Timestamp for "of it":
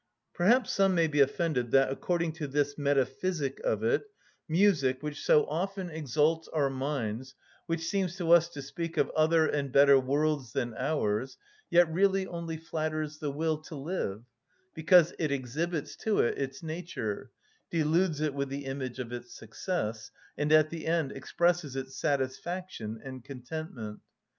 3.59-4.07